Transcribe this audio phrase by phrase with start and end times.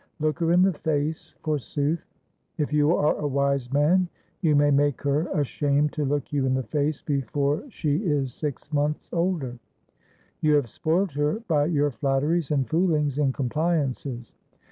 [0.19, 2.03] Look her in the face, forsooth!
[2.57, 4.07] If you are a wise man,
[4.41, 8.73] you may make her ashamed to look you in the face before she is six
[8.73, 9.59] months older.
[10.39, 14.33] You have spoilt her by your flatteries and foolings and compliances.